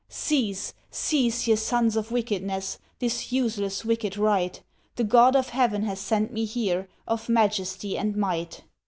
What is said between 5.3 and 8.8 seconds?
of Heaven has sent me here, Of Majesty and Might!"